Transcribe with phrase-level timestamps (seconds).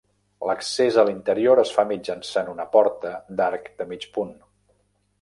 [0.49, 4.37] L'accés a l'interior es fa mitjançant una porta d'arc de mig punt.